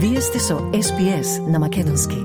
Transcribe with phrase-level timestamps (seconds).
[0.00, 2.16] Вие сте со SPS на Македонски.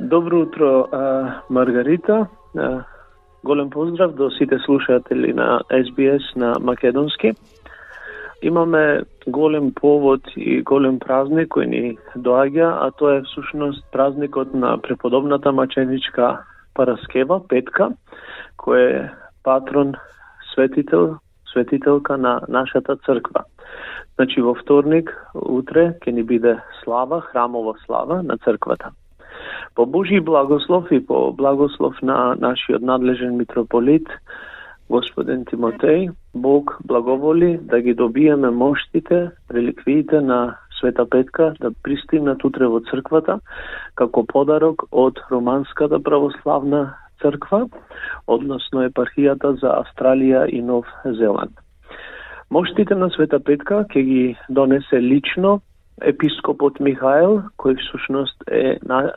[0.00, 0.88] Добро утро,
[1.50, 2.26] Маргарита.
[3.44, 7.32] Голем поздрав до сите слушатели на SBS на Македонски.
[8.42, 11.82] Имаме голем повод и голем празник кој ни
[12.18, 16.42] доаѓа, а тоа е всушност празникот на преподобната маченичка
[16.74, 17.92] Параскева, Петка,
[18.58, 19.10] кој е
[19.46, 19.94] патрон,
[20.50, 23.44] светител, светителка на нашата црква.
[24.18, 28.90] Значи во вторник, утре, ќе ни биде слава, храмова слава на црквата.
[29.74, 34.08] По Божи благослов и по благослов на нашиот надлежен митрополит,
[34.92, 42.68] Господин Тимотеј, Бог благоволи да ги добиеме моштите, реликвиите на Света Петка да пристигнат утре
[42.68, 43.38] во црквата
[43.96, 46.82] како подарок од Романската православна
[47.22, 47.62] црква,
[48.26, 51.56] односно епархијата за Австралија и Нов Зеланд.
[52.50, 55.62] Моштите на Света Петка ќе ги донесе лично
[56.04, 59.14] епископот Михаел, кој всушност е на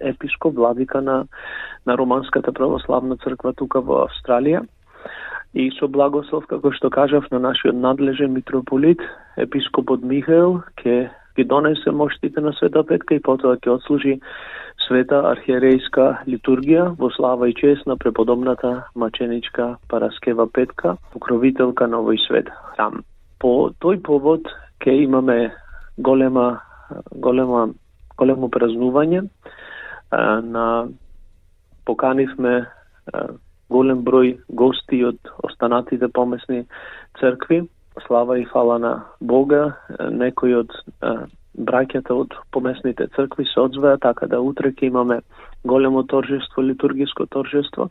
[0.00, 1.26] епископ, владика на,
[1.86, 4.64] на Романската православна црква тука во Австралија.
[5.54, 8.98] И со благослов, како што кажав, на нашиот надлежен митрополит,
[9.38, 14.18] епископот Михаел, ќе ги донесе моштите на Света Петка и потоа ќе отслужи
[14.86, 22.20] света архиерејска литургија во слава и чест на преподобната маченичка Параскева Петка, покровителка на овој
[22.26, 23.02] свет храм.
[23.38, 24.50] По тој повод
[24.82, 25.52] ќе имаме
[25.98, 26.60] голема
[27.14, 27.68] голема
[28.18, 29.24] големо празнување
[30.12, 30.88] на
[31.84, 32.66] поканивме
[33.70, 36.64] голем број гости од останатите помесни
[37.20, 37.64] цркви.
[38.06, 39.76] Слава и фала на Бога,
[40.10, 40.72] некои од
[41.54, 45.20] браќата од помесните цркви се одзваја, така да утре ќе имаме
[45.64, 47.88] големо торжество, литургиско торжество.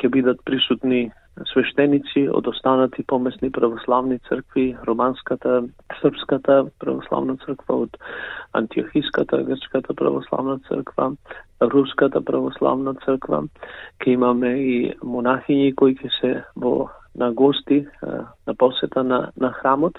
[0.00, 1.10] Ќе бидат присутни
[1.44, 5.62] свештеници од останати помесни православни цркви, романската,
[6.00, 7.96] српската православна црква, од
[8.52, 11.12] антиохиската, грчката православна црква,
[11.60, 13.44] руската православна црква.
[13.98, 17.86] Ке имаме и монахињи кои ќе се во на гости
[18.46, 19.98] на посета на, на храмот.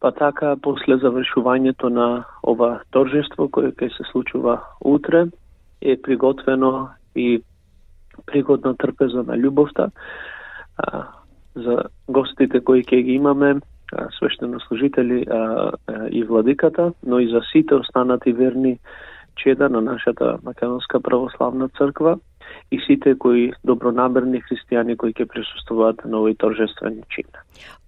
[0.00, 5.26] Па така, после завршувањето на ова торжество, кое ќе се случува утре,
[5.80, 7.42] е приготвено и
[8.26, 9.90] пригодна трпеза на љубовта
[10.76, 11.02] а,
[11.54, 13.56] за гостите кои ќе ги имаме,
[13.92, 18.78] а, свештенослужители а, а, и владиката, но и за сите останати верни
[19.36, 22.18] чеда на нашата Македонска православна црква
[22.70, 27.28] и сите кои добронамерни христијани кои ќе присуствуваат на овој торжествен чин.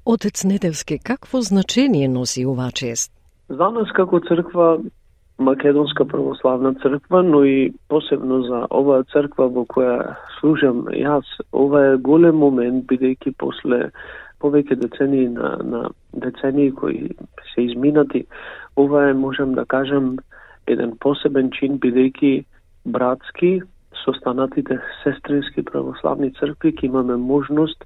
[0.05, 3.13] Отец Недевски, какво значение носи оваа чест?
[3.49, 4.79] За нас како црква
[5.39, 12.01] Македонска православна црква, но и посебно за оваа црква во која служам јас, ова е
[12.03, 13.91] голем момент, бидејќи после
[14.43, 17.15] повеќе децении на, на децении кои
[17.55, 18.25] се изминати,
[18.77, 20.19] ова е, можем да кажам
[20.67, 22.45] еден посебен чин, бидејќи
[22.87, 23.61] братски,
[24.05, 27.85] со останатите сестрински православни цркви, ќе имаме можност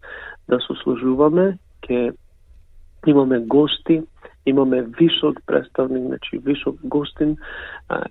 [0.49, 2.13] да сослужуваме, ќе
[3.07, 4.01] имаме гости,
[4.47, 7.37] имаме висок представник, значи висок гостин,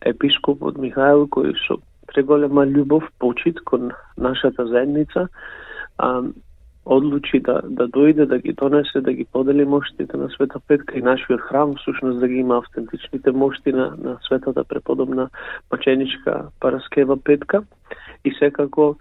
[0.05, 5.27] епископот Михаил, кој со преголема љубов, почит кон нашата заедница,
[5.97, 6.23] а,
[6.85, 11.01] одлучи да, да дојде, да ги донесе, да ги подели моштите на Света Петка и
[11.01, 15.29] нашиот храм, всушност да ги има автентичните мошти на, на Светата преподобна
[15.69, 17.63] Паченичка Параскева Петка.
[18.25, 18.97] И секако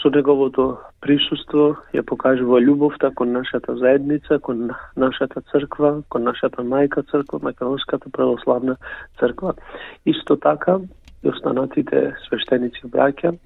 [0.00, 6.62] со неговото присуство ја покажува љубовта така кон нашата заедница, кон нашата црква, кон нашата
[6.62, 8.76] мајка црква, Македонската православна
[9.20, 9.54] црква.
[10.06, 10.78] Исто така
[11.24, 13.36] и останатите свештеници браќа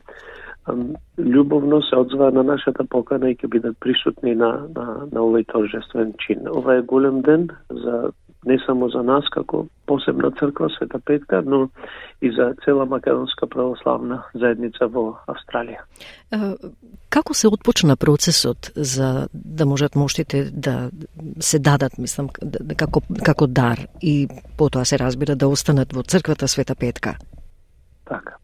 [1.18, 6.12] љубовно се одзва на нашата покана и ќе бидат присутни на, на, на овој торжествен
[6.20, 6.48] чин.
[6.48, 8.10] Ова е голем ден за
[8.46, 11.68] не само за нас како посебна црква Света Петка, но
[12.22, 15.82] и за цела македонска православна заедница во Австралија.
[17.10, 20.90] Како се отпочна процесот за да можат моштите да
[21.40, 22.28] се дадат, мислам,
[22.76, 27.16] како, како дар и потоа се разбира да останат во црквата Света Петка?
[28.04, 28.36] Така.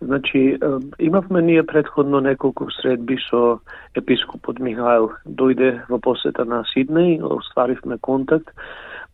[0.00, 0.58] Значи,
[0.98, 3.58] имавме ние предходно неколку средби со
[3.94, 5.10] епископот Михаил.
[5.26, 8.54] Дојде во посета на Сиднеј, остваривме контакт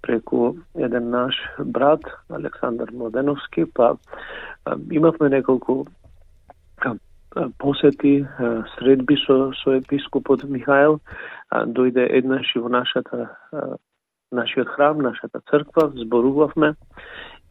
[0.05, 3.97] преку еден наш брат, Александар Младеновски, па
[4.91, 5.85] имавме неколку
[7.59, 8.27] посети,
[8.79, 11.01] средби со, со епископот Михаил,
[11.51, 13.37] дојде еднаш и во нашата
[14.33, 16.75] нашиот храм, нашата црква, зборувавме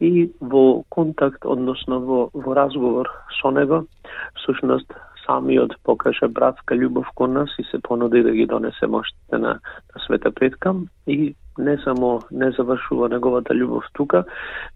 [0.00, 3.10] и во контакт, односно во, во разговор
[3.40, 3.86] со него,
[4.34, 4.92] всушност
[5.26, 9.60] самиот покаже братска љубов кон нас и се понуди да ги донесе моштите на,
[9.94, 14.24] на Света предкам и не само не завршува неговата љубов тука,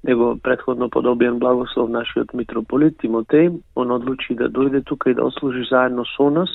[0.05, 5.67] него предходно подобиен благослов нашиот митрополит Тимотеј, он одлучи да дојде тука и да ослужи
[5.71, 6.49] заедно со нас,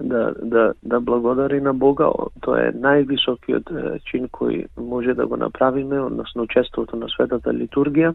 [0.00, 2.10] да, да, да благодари на Бога.
[2.42, 8.14] Тоа е највисокиот чин кој може да го направиме, односно честото на светата литургија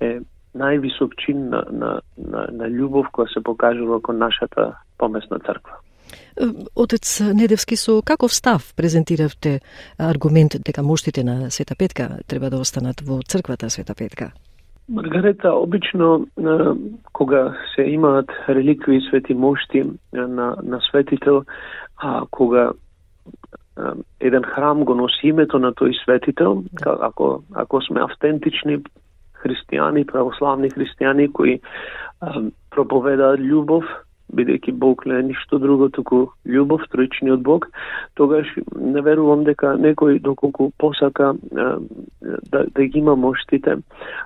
[0.00, 0.20] е
[0.54, 5.82] највисок чин на, на, на, на љубов која се покажува кон нашата помесна црква.
[6.76, 9.60] Отец Недевски, со каков став презентиравте
[9.98, 14.32] аргумент дека моштите на Света Петка треба да останат во црквата Света Петка?
[14.88, 16.26] Маргарета, обично
[17.12, 21.44] кога се имаат реликви свети мошти на, на светител,
[21.96, 22.72] а кога
[24.20, 28.82] еден храм го носи името на тој светител, ако, ако сме автентични
[29.40, 31.60] христијани, православни христијани кои
[32.70, 33.84] проповедаат љубов,
[34.34, 37.68] бидејќи Бог не е ништо друго, туку љубов, троичниот Бог,
[38.14, 38.46] тогаш
[38.76, 43.78] не верувам дека некој доколку посака да, да ги има моштите,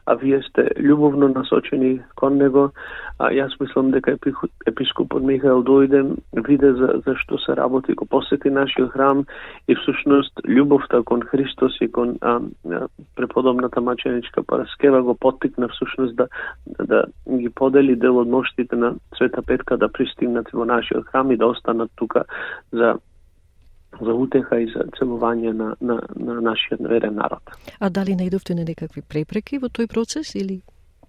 [0.06, 2.70] а вие сте љубовно насочени кон него,
[3.18, 4.16] а јас мислам дека
[4.66, 6.02] епископот Михаил дојде,
[6.46, 9.24] виде за, за што се работи, го посети нашиот храм
[9.68, 12.40] и всушност љубовта кон Христос и кон а,
[12.70, 12.86] а,
[13.16, 16.28] преподобната маченичка Параскева го поттикна всушност да,
[16.66, 21.36] да ги подели дел од моштите на Света Петка да пристигнат во нашиот храм и
[21.36, 22.24] да останат тука
[22.72, 22.94] за
[24.00, 27.42] за утеха и за целување на, на, на нашиот верен народ.
[27.78, 30.62] А дали најдовте на некакви препреки во тој процес или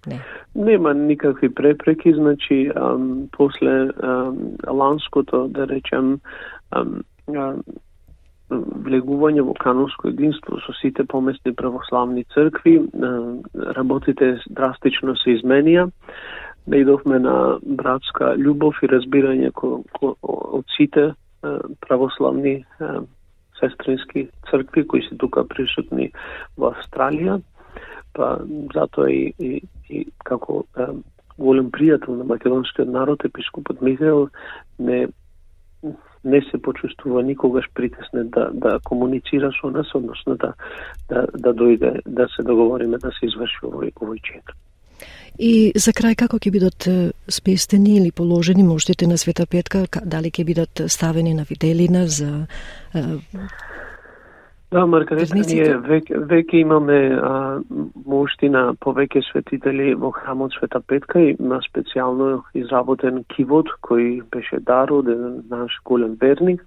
[0.06, 0.20] не?
[0.56, 4.38] Нема никакви препреки, значи ам, после ам,
[4.68, 6.20] ланското, да речем,
[6.72, 7.02] ам,
[7.34, 7.64] ам,
[8.86, 12.78] влегување во канонско единство со сите поместни православни цркви,
[13.56, 15.90] работите драстично се изменија
[16.68, 21.14] наидовме на братска љубов и разбирање ко, ко, од сите
[21.86, 22.64] православни
[23.60, 26.10] сестрински цркви кои се тука присутни
[26.58, 27.40] во Австралија,
[28.16, 28.38] па
[28.74, 30.88] затоа и, и, и како е,
[31.38, 34.30] голем пријател на македонскиот народ, епископот Михаил
[34.80, 35.08] не
[36.26, 40.54] не се почувствува никогаш притеснет да, да комуницира со нас, односно да,
[41.10, 44.42] да, да дојде, да се договориме да се изврши овој, овој чин.
[45.40, 46.88] И за крај како ќе бидат
[47.28, 52.48] спестени или положени моштите на Света Петка, дали ќе бидат ставени на виделина за
[54.76, 57.34] Да, Маргарета, ние веќе, веќе имаме а,
[58.10, 64.60] мошти на повеќе светители во храмот Света Петка и на специјално изработен кивот кој беше
[64.66, 65.12] дар од
[65.52, 66.66] наш голем верник.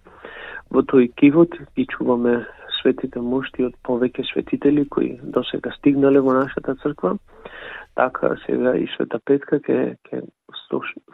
[0.70, 2.38] Во тој кивот ги чуваме
[2.78, 7.16] светите мошти од повеќе светители кои досега стигнале во нашата црква
[7.98, 10.22] така сега и Света Петка ке, ке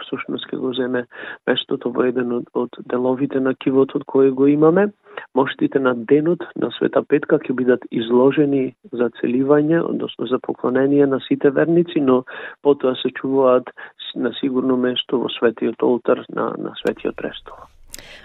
[0.04, 1.06] всушност ке го земе
[1.46, 4.90] местото во еден од, од деловите на кивотот кој го имаме.
[5.34, 11.20] Моштите на денот на Света Петка ќе бидат изложени за целивање, односно за поклонение на
[11.28, 12.24] сите верници, но
[12.62, 13.70] потоа се чуваат
[14.14, 17.56] на сигурно место во светиот олтар на, на светиот престол.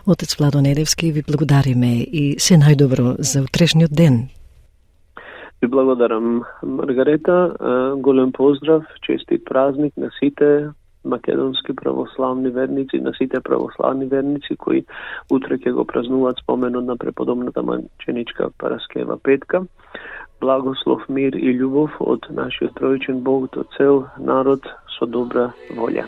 [0.08, 4.28] Отец Владо Недевски, ви благодариме и се најдобро за утрешниот ден.
[5.62, 7.56] Ви благодарам, Маргарета.
[7.98, 10.70] Голем поздрав, честит празник на сите
[11.06, 14.86] македонски православни верници, на сите православни верници кои
[15.32, 19.64] утре ќе го празнуваат споменот на преподобната маченичка Параскева Петка.
[20.42, 24.64] Благослов, мир и љубов од нашиот тројчен Бог до цел народ
[24.96, 26.08] со добра волја.